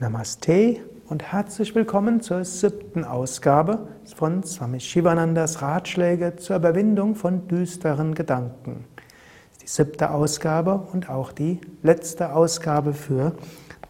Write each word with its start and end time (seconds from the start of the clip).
Namaste 0.00 0.76
und 1.08 1.24
herzlich 1.24 1.74
willkommen 1.74 2.20
zur 2.20 2.44
siebten 2.44 3.02
Ausgabe 3.02 3.88
von 4.14 4.44
Swami 4.44 4.78
Shivanandas 4.78 5.60
Ratschläge 5.60 6.36
zur 6.36 6.54
Überwindung 6.54 7.16
von 7.16 7.48
düsteren 7.48 8.14
Gedanken. 8.14 8.84
Die 9.60 9.66
siebte 9.66 10.12
Ausgabe 10.12 10.86
und 10.92 11.10
auch 11.10 11.32
die 11.32 11.60
letzte 11.82 12.32
Ausgabe 12.32 12.92
für 12.92 13.32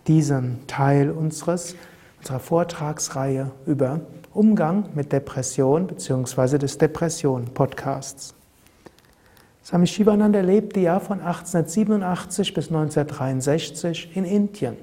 diesen 0.07 0.67
Teil 0.67 1.11
unseres, 1.11 1.77
unserer 2.21 2.41
Vortragsreihe 2.41 3.51
über 3.67 4.01
Umgang 4.33 4.89
mit 4.95 5.13
Depression 5.13 5.89
bzw. 5.89 6.57
des 6.57 6.79
Depression-Podcasts. 6.79 8.35
Swami 9.63 9.87
Shivananda 9.87 10.41
lebte 10.41 10.81
ja 10.81 11.01
von 11.01 11.21
1887 11.21 12.55
bis 12.55 12.69
1963 12.69 14.17
in 14.17 14.25
Indien. 14.25 14.79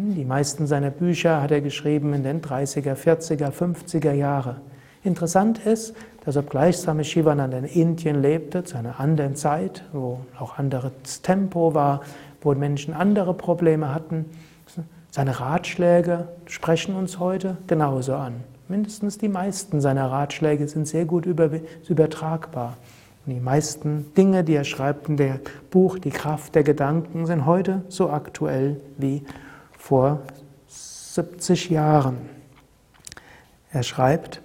Die 0.00 0.24
meisten 0.24 0.68
seiner 0.68 0.90
Bücher 0.90 1.42
hat 1.42 1.50
er 1.50 1.60
geschrieben 1.60 2.14
in 2.14 2.22
den 2.22 2.40
30er, 2.40 2.94
40er, 2.94 3.50
50er 3.50 4.12
Jahre. 4.12 4.60
Interessant 5.02 5.58
ist, 5.66 5.92
dass 6.24 6.36
obgleich 6.36 6.76
Swami 6.76 7.02
Shivananda 7.02 7.58
in 7.58 7.64
Indien 7.64 8.22
lebte, 8.22 8.62
zu 8.62 8.78
einer 8.78 9.00
anderen 9.00 9.34
Zeit, 9.34 9.82
wo 9.92 10.20
auch 10.38 10.56
anderes 10.56 11.22
Tempo 11.22 11.74
war, 11.74 12.02
wo 12.40 12.54
Menschen 12.54 12.94
andere 12.94 13.34
Probleme 13.34 13.92
hatten, 13.92 14.26
seine 15.10 15.40
Ratschläge 15.40 16.28
sprechen 16.46 16.94
uns 16.94 17.18
heute 17.18 17.56
genauso 17.66 18.14
an. 18.14 18.34
Mindestens 18.68 19.18
die 19.18 19.28
meisten 19.28 19.80
seiner 19.80 20.12
Ratschläge 20.12 20.68
sind 20.68 20.86
sehr 20.86 21.06
gut 21.06 21.26
übertragbar. 21.26 22.76
Und 23.26 23.34
die 23.34 23.40
meisten 23.40 24.12
Dinge, 24.16 24.44
die 24.44 24.54
er 24.54 24.64
schreibt 24.64 25.08
in 25.08 25.16
dem 25.16 25.40
Buch 25.70 25.98
Die 25.98 26.10
Kraft 26.10 26.54
der 26.54 26.62
Gedanken, 26.62 27.26
sind 27.26 27.46
heute 27.46 27.82
so 27.88 28.10
aktuell 28.10 28.80
wie 28.96 29.24
vor 29.78 30.20
70 30.66 31.70
Jahren. 31.70 32.18
Er 33.72 33.82
schreibt, 33.82 34.42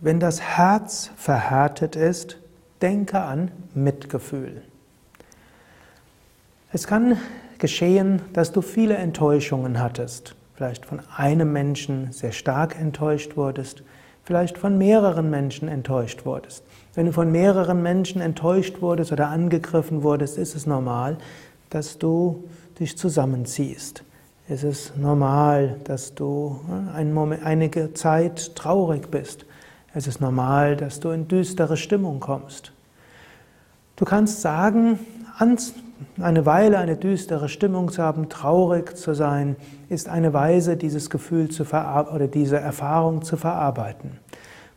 wenn 0.00 0.20
das 0.20 0.40
Herz 0.40 1.10
verhärtet 1.16 1.96
ist, 1.96 2.38
denke 2.80 3.20
an 3.20 3.50
Mitgefühl. 3.74 4.62
Es 6.72 6.86
kann 6.86 7.18
geschehen, 7.58 8.22
dass 8.32 8.52
du 8.52 8.62
viele 8.62 8.96
Enttäuschungen 8.96 9.80
hattest, 9.80 10.36
vielleicht 10.54 10.86
von 10.86 11.00
einem 11.16 11.52
Menschen 11.52 12.12
sehr 12.12 12.32
stark 12.32 12.78
enttäuscht 12.80 13.36
wurdest, 13.36 13.82
vielleicht 14.22 14.56
von 14.56 14.78
mehreren 14.78 15.28
Menschen 15.30 15.68
enttäuscht 15.68 16.24
wurdest. 16.24 16.64
Wenn 16.94 17.06
du 17.06 17.12
von 17.12 17.30
mehreren 17.30 17.82
Menschen 17.82 18.20
enttäuscht 18.20 18.80
wurdest 18.80 19.12
oder 19.12 19.28
angegriffen 19.28 20.02
wurdest, 20.02 20.38
ist 20.38 20.54
es 20.54 20.66
normal, 20.66 21.18
dass 21.68 21.98
du 21.98 22.48
dich 22.78 22.96
zusammenziehst. 22.96 24.04
Es 24.52 24.64
ist 24.64 24.96
normal, 24.98 25.76
dass 25.84 26.16
du 26.16 26.58
einen 26.92 27.14
Moment, 27.14 27.46
einige 27.46 27.94
Zeit 27.94 28.56
traurig 28.56 29.08
bist. 29.08 29.46
Es 29.94 30.08
ist 30.08 30.20
normal, 30.20 30.76
dass 30.76 30.98
du 30.98 31.10
in 31.10 31.28
düstere 31.28 31.76
Stimmung 31.76 32.18
kommst. 32.18 32.72
Du 33.94 34.04
kannst 34.04 34.40
sagen, 34.40 34.98
eine 36.18 36.46
Weile 36.46 36.78
eine 36.78 36.96
düstere 36.96 37.48
Stimmung 37.48 37.92
zu 37.92 38.02
haben, 38.02 38.28
traurig 38.28 38.96
zu 38.96 39.14
sein, 39.14 39.54
ist 39.88 40.08
eine 40.08 40.32
Weise, 40.32 40.76
dieses 40.76 41.10
Gefühl 41.10 41.48
zu 41.48 41.64
verarbeiten 41.64 42.16
oder 42.16 42.26
diese 42.26 42.58
Erfahrung 42.58 43.22
zu 43.22 43.36
verarbeiten. 43.36 44.18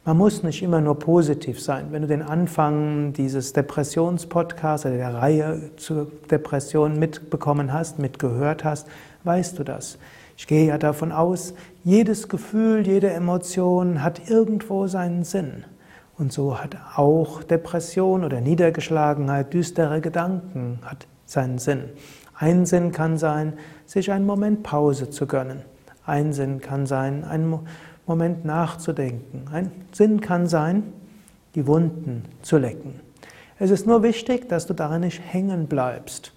Man 0.05 0.17
muss 0.17 0.43
nicht 0.43 0.61
immer 0.61 0.81
nur 0.81 0.99
positiv 0.99 1.61
sein. 1.61 1.87
Wenn 1.91 2.01
du 2.01 2.09
den 2.09 2.21
Anfang 2.21 3.13
dieses 3.13 3.53
Depressionspodcasts 3.53 4.85
oder 4.85 4.97
der 4.97 5.13
Reihe 5.13 5.71
zur 5.77 6.11
Depression 6.29 6.99
mitbekommen 6.99 7.71
hast, 7.71 7.99
mitgehört 7.99 8.65
hast, 8.65 8.89
weißt 9.23 9.57
du 9.57 9.63
das. 9.63 9.97
Ich 10.35 10.45
gehe 10.45 10.67
ja 10.67 10.77
davon 10.77 11.13
aus, 11.13 11.53
jedes 11.85 12.27
Gefühl, 12.27 12.85
jede 12.85 13.11
Emotion 13.11 14.03
hat 14.03 14.29
irgendwo 14.29 14.87
seinen 14.87 15.23
Sinn. 15.23 15.63
Und 16.17 16.33
so 16.33 16.59
hat 16.59 16.75
auch 16.97 17.41
Depression 17.41 18.25
oder 18.25 18.41
Niedergeschlagenheit, 18.41 19.53
düstere 19.53 20.01
Gedanken, 20.01 20.79
hat 20.83 21.07
seinen 21.25 21.59
Sinn. 21.59 21.85
Ein 22.35 22.65
Sinn 22.65 22.91
kann 22.91 23.17
sein, 23.17 23.53
sich 23.85 24.11
einen 24.11 24.25
Moment 24.25 24.63
Pause 24.63 25.09
zu 25.09 25.27
gönnen. 25.27 25.61
Ein 26.05 26.33
Sinn 26.33 26.59
kann 26.59 26.87
sein, 26.87 27.23
einen 27.23 27.49
Moment 27.49 27.69
nachzudenken. 28.07 29.45
Ein 29.51 29.71
Sinn 29.91 30.21
kann 30.21 30.47
sein, 30.47 30.83
die 31.55 31.67
Wunden 31.67 32.23
zu 32.41 32.57
lecken. 32.57 32.99
Es 33.59 33.71
ist 33.71 33.87
nur 33.87 34.03
wichtig, 34.03 34.49
dass 34.49 34.65
du 34.65 34.73
daran 34.73 35.01
nicht 35.01 35.21
hängen 35.25 35.67
bleibst. 35.67 36.33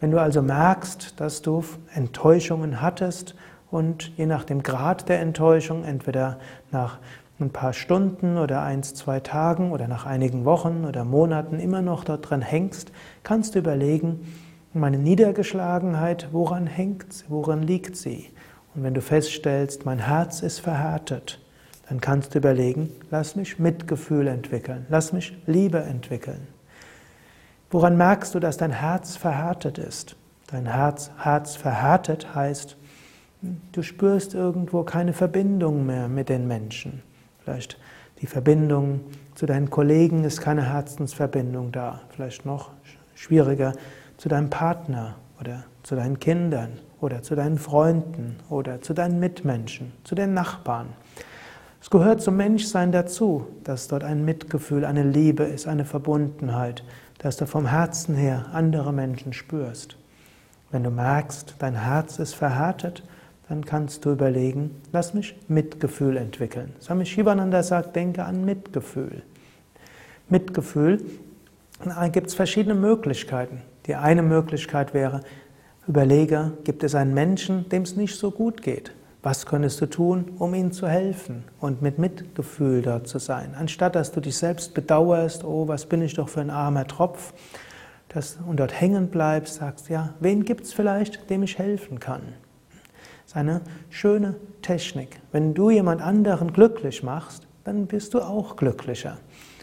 Wenn 0.00 0.10
du 0.10 0.20
also 0.20 0.42
merkst, 0.42 1.20
dass 1.20 1.42
du 1.42 1.64
Enttäuschungen 1.94 2.80
hattest 2.80 3.34
und 3.70 4.16
je 4.16 4.26
nach 4.26 4.44
dem 4.44 4.62
Grad 4.62 5.08
der 5.08 5.20
Enttäuschung, 5.20 5.84
entweder 5.84 6.38
nach 6.70 6.98
ein 7.40 7.50
paar 7.50 7.72
Stunden 7.72 8.38
oder 8.38 8.62
eins, 8.62 8.94
zwei 8.94 9.20
Tagen 9.20 9.72
oder 9.72 9.88
nach 9.88 10.06
einigen 10.06 10.44
Wochen 10.44 10.84
oder 10.84 11.04
Monaten 11.04 11.58
immer 11.58 11.82
noch 11.82 12.04
dort 12.04 12.30
dran 12.30 12.42
hängst, 12.42 12.92
kannst 13.22 13.54
du 13.54 13.58
überlegen, 13.58 14.20
meine 14.72 14.98
Niedergeschlagenheit, 14.98 16.28
woran 16.32 16.66
hängt 16.66 17.12
sie, 17.12 17.24
woran 17.28 17.62
liegt 17.62 17.96
sie? 17.96 18.30
Und 18.74 18.82
wenn 18.82 18.94
du 18.94 19.02
feststellst, 19.02 19.84
mein 19.84 19.98
Herz 19.98 20.40
ist 20.40 20.60
verhärtet, 20.60 21.40
dann 21.88 22.00
kannst 22.00 22.34
du 22.34 22.38
überlegen, 22.38 22.90
lass 23.10 23.36
mich 23.36 23.58
Mitgefühl 23.58 24.26
entwickeln, 24.26 24.86
lass 24.88 25.12
mich 25.12 25.36
Liebe 25.46 25.82
entwickeln. 25.82 26.46
Woran 27.70 27.96
merkst 27.96 28.34
du, 28.34 28.40
dass 28.40 28.56
dein 28.56 28.72
Herz 28.72 29.16
verhärtet 29.16 29.78
ist? 29.78 30.16
Dein 30.46 30.66
Herz, 30.66 31.10
Herz 31.18 31.56
verhärtet 31.56 32.34
heißt, 32.34 32.76
du 33.72 33.82
spürst 33.82 34.34
irgendwo 34.34 34.82
keine 34.84 35.12
Verbindung 35.12 35.86
mehr 35.86 36.08
mit 36.08 36.28
den 36.28 36.46
Menschen. 36.46 37.02
Vielleicht 37.42 37.78
die 38.20 38.26
Verbindung 38.26 39.00
zu 39.34 39.46
deinen 39.46 39.70
Kollegen 39.70 40.24
ist 40.24 40.40
keine 40.40 40.70
Herzensverbindung 40.72 41.72
da. 41.72 42.02
Vielleicht 42.10 42.46
noch 42.46 42.70
schwieriger 43.14 43.72
zu 44.16 44.28
deinem 44.28 44.50
Partner 44.50 45.16
oder 45.42 45.64
zu 45.82 45.96
deinen 45.96 46.20
Kindern 46.20 46.78
oder 47.00 47.22
zu 47.22 47.34
deinen 47.34 47.58
Freunden 47.58 48.36
oder 48.48 48.80
zu 48.80 48.94
deinen 48.94 49.18
Mitmenschen, 49.18 49.92
zu 50.04 50.14
den 50.14 50.34
Nachbarn. 50.34 50.90
Es 51.80 51.90
gehört 51.90 52.22
zum 52.22 52.36
Menschsein 52.36 52.92
dazu, 52.92 53.48
dass 53.64 53.88
dort 53.88 54.04
ein 54.04 54.24
Mitgefühl, 54.24 54.84
eine 54.84 55.02
Liebe 55.02 55.42
ist, 55.42 55.66
eine 55.66 55.84
Verbundenheit, 55.84 56.84
dass 57.18 57.38
du 57.38 57.46
vom 57.46 57.66
Herzen 57.66 58.14
her 58.14 58.46
andere 58.52 58.92
Menschen 58.92 59.32
spürst. 59.32 59.96
Wenn 60.70 60.84
du 60.84 60.90
merkst, 60.90 61.56
dein 61.58 61.74
Herz 61.74 62.20
ist 62.20 62.34
verhärtet, 62.34 63.02
dann 63.48 63.64
kannst 63.64 64.04
du 64.04 64.12
überlegen, 64.12 64.70
lass 64.92 65.12
mich 65.12 65.34
Mitgefühl 65.48 66.16
entwickeln. 66.16 66.72
Swami 66.80 67.04
Shivananda 67.04 67.64
sagt, 67.64 67.96
denke 67.96 68.24
an 68.24 68.44
Mitgefühl. 68.44 69.22
Mitgefühl, 70.28 71.04
gibt 72.12 72.28
es 72.28 72.34
verschiedene 72.34 72.74
Möglichkeiten. 72.74 73.62
Die 73.86 73.94
eine 73.94 74.22
Möglichkeit 74.22 74.94
wäre, 74.94 75.20
Überlege, 75.88 76.52
gibt 76.62 76.84
es 76.84 76.94
einen 76.94 77.12
Menschen, 77.12 77.68
dem 77.68 77.82
es 77.82 77.96
nicht 77.96 78.16
so 78.16 78.30
gut 78.30 78.62
geht? 78.62 78.92
Was 79.24 79.46
könntest 79.46 79.80
du 79.80 79.86
tun, 79.86 80.32
um 80.38 80.54
ihm 80.54 80.72
zu 80.72 80.86
helfen 80.88 81.44
und 81.60 81.82
mit 81.82 81.98
Mitgefühl 81.98 82.82
dort 82.82 83.08
zu 83.08 83.18
sein? 83.18 83.54
Anstatt 83.58 83.96
dass 83.96 84.12
du 84.12 84.20
dich 84.20 84.36
selbst 84.36 84.74
bedauerst, 84.74 85.44
oh, 85.44 85.66
was 85.66 85.86
bin 85.86 86.02
ich 86.02 86.14
doch 86.14 86.28
für 86.28 86.40
ein 86.40 86.50
armer 86.50 86.86
Tropf, 86.86 87.32
dass, 88.08 88.38
und 88.46 88.58
dort 88.60 88.80
hängen 88.80 89.08
bleibst, 89.08 89.54
sagst, 89.54 89.88
ja, 89.88 90.14
wen 90.20 90.44
gibt 90.44 90.64
es 90.64 90.72
vielleicht, 90.72 91.30
dem 91.30 91.42
ich 91.42 91.58
helfen 91.58 91.98
kann? 91.98 92.22
Das 93.24 93.32
ist 93.32 93.36
eine 93.36 93.60
schöne 93.90 94.36
Technik. 94.60 95.20
Wenn 95.32 95.54
du 95.54 95.70
jemand 95.70 96.02
anderen 96.02 96.52
glücklich 96.52 97.02
machst, 97.02 97.46
dann 97.64 97.86
bist 97.86 98.14
du 98.14 98.20
auch 98.20 98.56
glücklicher. 98.56 99.18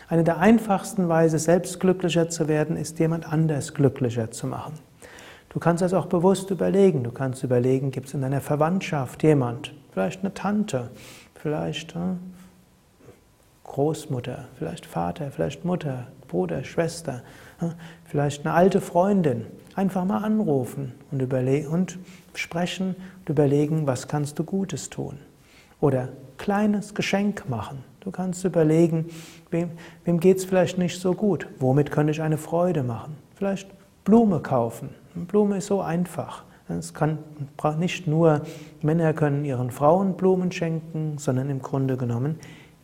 Eine 0.10 0.24
der 0.24 0.40
einfachsten 0.40 1.08
Weise, 1.08 1.38
selbst 1.38 1.80
glücklicher 1.80 2.30
zu 2.30 2.48
werden, 2.48 2.78
ist, 2.78 2.98
jemand 2.98 3.32
anders 3.32 3.76
glücklicher 3.76 4.32
zu 4.32 4.48
machen. 4.48 4.74
Du 5.50 5.60
kannst 5.60 5.84
das 5.84 5.94
auch 5.94 6.08
bewusst 6.08 6.50
überlegen. 6.50 7.04
Du 7.04 7.12
kannst 7.12 7.44
überlegen, 7.44 7.92
gibt 7.92 8.08
es 8.08 8.16
in 8.16 8.22
deiner 8.22 8.42
Verwandtschaft 8.42 9.22
jemand, 9.22 9.74
vielleicht 9.92 10.22
eine 10.22 10.34
Tante, 10.34 10.90
vielleicht 11.36 11.96
äh, 11.96 12.16
Großmutter, 13.66 14.46
vielleicht 14.58 14.88
Vater, 14.88 15.30
vielleicht 15.30 15.64
Mutter, 15.64 16.08
Bruder, 16.28 16.64
Schwester, 16.64 17.22
äh, 17.62 17.66
vielleicht 18.06 18.46
eine 18.46 18.56
alte 18.56 18.82
Freundin. 18.82 19.46
Einfach 19.76 20.06
mal 20.06 20.24
anrufen 20.24 20.94
und, 21.12 21.22
und 21.22 22.00
sprechen 22.34 22.96
und 23.20 23.30
überlegen, 23.30 23.86
was 23.86 24.08
kannst 24.08 24.40
du 24.40 24.44
Gutes 24.44 24.90
tun. 24.90 25.20
Oder 25.80 26.10
kleines 26.38 26.96
Geschenk 26.96 27.48
machen. 27.48 27.84
Du 28.00 28.12
kannst 28.12 28.44
überlegen, 28.46 29.08
wem, 29.52 29.72
wem 30.06 30.20
geht 30.20 30.38
es 30.38 30.46
vielleicht 30.46 30.78
nicht 30.78 31.00
so 31.00 31.14
gut, 31.14 31.48
womit 31.60 31.92
könnte 31.92 32.12
ich 32.12 32.22
eine 32.22 32.38
Freude 32.38 32.84
machen. 32.84 33.18
Vielleicht 33.36 33.70
Blume 34.06 34.40
kaufen. 34.40 34.90
Blume 35.16 35.58
ist 35.58 35.68
so 35.68 35.82
einfach. 35.82 36.44
Es 36.70 36.94
kann 36.94 37.18
nicht 37.80 38.08
nur 38.08 38.42
Männer 38.82 39.14
können 39.14 39.44
ihren 39.44 39.72
Frauen 39.72 40.16
Blumen 40.16 40.52
schenken, 40.52 41.18
sondern 41.18 41.50
im 41.50 41.62
Grunde 41.62 41.98
genommen 41.98 42.40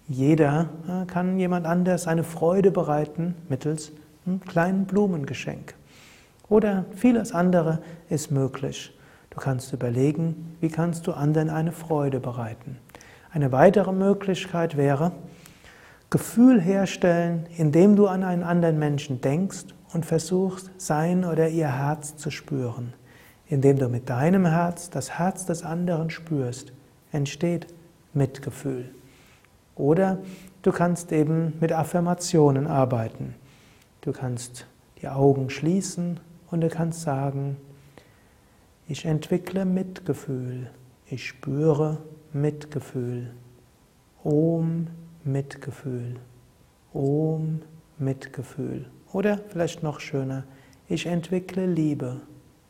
jeder 0.08 0.70
äh, 0.88 1.06
kann 1.06 1.40
jemand 1.40 1.66
anders 1.66 2.08
eine 2.08 2.24
Freude 2.24 2.72
bereiten 2.72 3.36
mittels 3.50 3.92
einem 4.26 4.40
kleinen 4.42 4.86
Blumengeschenk. 4.86 5.76
Oder 6.48 6.86
vieles 6.96 7.32
andere 7.32 7.80
ist 8.10 8.32
möglich. 8.32 8.96
Du 9.32 9.38
kannst 9.38 9.74
überlegen, 9.74 10.58
wie 10.62 10.70
kannst 10.70 11.08
du 11.08 11.12
anderen 11.12 11.50
eine 11.50 11.72
Freude 11.72 12.20
bereiten. 12.20 12.78
Eine 13.36 13.52
weitere 13.52 13.92
Möglichkeit 13.92 14.78
wäre, 14.78 15.12
Gefühl 16.10 16.62
herstellen, 16.62 17.48
indem 17.58 17.98
du 17.98 18.08
an 18.08 18.24
einen 18.24 18.44
anderen 18.44 18.80
Menschen 18.80 19.20
denkst 19.20 19.66
und 19.92 20.06
versuchst, 20.06 20.72
sein 20.78 21.26
oder 21.26 21.50
ihr 21.50 21.68
Herz 21.68 22.16
zu 22.16 22.32
spüren. 22.32 22.94
Indem 23.50 23.78
du 23.78 23.90
mit 23.90 24.10
deinem 24.10 24.46
Herz 24.46 24.90
das 24.90 25.20
Herz 25.20 25.46
des 25.46 25.64
anderen 25.64 26.12
spürst, 26.12 26.72
entsteht 27.12 27.68
Mitgefühl. 28.14 28.90
Oder 29.76 30.20
du 30.62 30.72
kannst 30.72 31.12
eben 31.12 31.56
mit 31.60 31.74
Affirmationen 31.74 32.68
arbeiten. 32.68 33.36
Du 34.00 34.14
kannst 34.14 34.66
die 35.02 35.10
Augen 35.10 35.50
schließen 35.50 36.22
und 36.52 36.62
du 36.62 36.70
kannst 36.70 37.02
sagen, 37.02 37.58
ich 38.88 39.04
entwickle 39.04 39.66
Mitgefühl, 39.66 40.70
ich 41.08 41.28
spüre 41.28 41.98
Mitgefühl. 42.36 43.32
Om 44.22 44.88
Mitgefühl. 45.24 46.18
Om 46.92 47.62
Mitgefühl. 47.98 48.88
Oder 49.14 49.40
vielleicht 49.48 49.84
noch 49.84 50.02
schöner, 50.02 50.44
ich 50.90 51.06
entwickle 51.06 51.66
Liebe, 51.66 52.20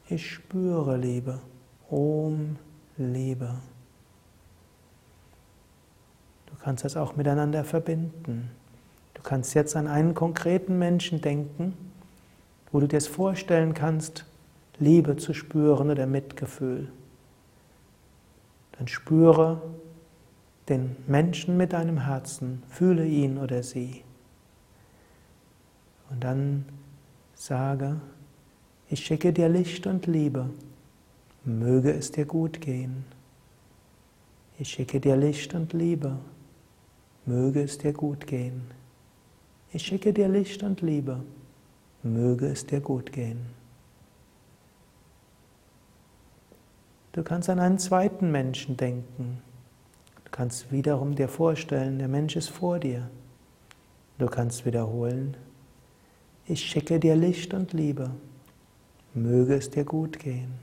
ich 0.07 0.29
spüre 0.29 0.97
Liebe. 0.97 1.39
Om 1.89 2.57
Liebe. 2.97 3.55
Du 6.45 6.53
kannst 6.61 6.85
das 6.85 6.95
auch 6.95 7.15
miteinander 7.15 7.63
verbinden. 7.63 8.51
Du 9.15 9.23
kannst 9.23 9.55
jetzt 9.55 9.75
an 9.75 9.87
einen 9.87 10.13
konkreten 10.13 10.77
Menschen 10.77 11.21
denken, 11.21 11.73
wo 12.71 12.79
du 12.79 12.87
dir 12.87 12.97
es 12.97 13.07
vorstellen 13.07 13.73
kannst, 13.73 14.25
Liebe 14.77 15.17
zu 15.17 15.33
spüren 15.33 15.89
oder 15.89 16.05
Mitgefühl. 16.05 16.91
Dann 18.77 18.87
spüre 18.87 19.61
den 20.69 20.95
Menschen 21.07 21.57
mit 21.57 21.73
deinem 21.73 21.99
Herzen, 21.99 22.63
fühle 22.69 23.05
ihn 23.05 23.37
oder 23.37 23.63
sie. 23.63 24.03
Und 26.09 26.23
dann 26.23 26.65
sage, 27.33 27.99
ich 28.89 29.05
schicke 29.05 29.33
dir 29.33 29.49
Licht 29.49 29.87
und 29.87 30.07
Liebe, 30.07 30.49
möge 31.43 31.91
es 31.91 32.11
dir 32.11 32.25
gut 32.25 32.61
gehen. 32.61 33.05
Ich 34.57 34.69
schicke 34.69 34.99
dir 34.99 35.17
Licht 35.17 35.53
und 35.53 35.73
Liebe, 35.73 36.17
möge 37.25 37.61
es 37.61 37.77
dir 37.77 37.93
gut 37.93 38.25
gehen. 38.27 38.61
Ich 39.71 39.83
schicke 39.83 40.13
dir 40.13 40.29
Licht 40.29 40.63
und 40.63 40.81
Liebe, 40.81 41.23
möge 42.03 42.47
es 42.47 42.65
dir 42.65 42.79
gut 42.79 43.11
gehen. 43.11 43.54
Du 47.15 47.23
kannst 47.23 47.49
an 47.49 47.59
einen 47.59 47.79
zweiten 47.79 48.29
Menschen 48.29 48.75
denken. 48.75 49.41
Du 50.25 50.31
kannst 50.31 50.69
wiederum 50.73 51.15
dir 51.15 51.29
vorstellen, 51.29 51.97
der 51.97 52.09
Mensch 52.09 52.35
ist 52.35 52.49
vor 52.49 52.77
dir. 52.77 53.09
Du 54.17 54.25
kannst 54.25 54.65
wiederholen, 54.65 55.37
ich 56.45 56.59
schicke 56.59 56.99
dir 56.99 57.15
Licht 57.15 57.53
und 57.53 57.71
Liebe. 57.71 58.11
Möge 59.13 59.55
es 59.55 59.69
dir 59.69 59.85
gut 59.85 60.19
gehen. 60.19 60.55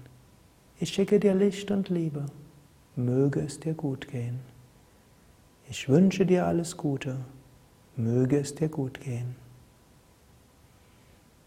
Ich 0.79 0.91
schicke 0.91 1.19
dir 1.19 1.35
Licht 1.35 1.71
und 1.71 1.89
Liebe. 1.89 2.27
Möge 2.97 3.41
es 3.41 3.59
dir 3.59 3.73
gut 3.73 4.07
gehen. 4.07 4.41
Ich 5.71 5.89
wünsche 5.89 6.27
dir 6.27 6.45
alles 6.45 6.77
Gute. 6.77 7.17
Möge 7.97 8.39
es 8.39 8.55
dir 8.55 8.69
gut 8.69 9.01
gehen. 9.01 9.37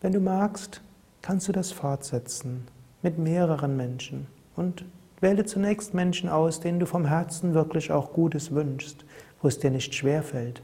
Wenn 0.01 0.13
du 0.13 0.19
magst, 0.19 0.81
kannst 1.21 1.47
du 1.47 1.51
das 1.51 1.71
fortsetzen 1.71 2.67
mit 3.03 3.19
mehreren 3.19 3.77
Menschen. 3.77 4.34
Und 4.55 4.85
wähle 5.21 5.45
zunächst 5.45 5.93
Menschen 5.93 6.29
aus, 6.29 6.59
denen 6.59 6.79
du 6.79 6.85
vom 6.85 7.05
Herzen 7.05 7.53
wirklich 7.53 7.91
auch 7.91 8.13
Gutes 8.13 8.51
wünschst, 8.51 9.05
wo 9.41 9.47
es 9.47 9.59
dir 9.59 9.71
nicht 9.71 9.93
schwer 9.95 10.23
fällt. 10.23 10.61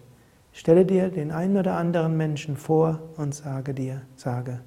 Stelle 0.53 0.85
dir 0.85 1.09
den 1.09 1.31
einen 1.31 1.57
oder 1.57 1.77
anderen 1.77 2.17
Menschen 2.17 2.57
vor 2.57 2.99
und 3.17 3.33
sage 3.33 3.73
dir, 3.73 4.01
sage, 4.15 4.61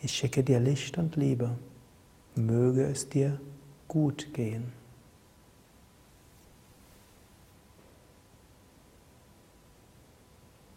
ich 0.00 0.12
schicke 0.12 0.44
dir 0.44 0.60
Licht 0.60 0.98
und 0.98 1.16
Liebe. 1.16 1.50
Möge 2.36 2.84
es 2.84 3.08
dir 3.08 3.40
gut 3.88 4.32
gehen. 4.34 4.72